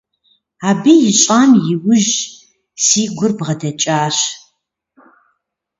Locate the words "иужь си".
1.73-3.03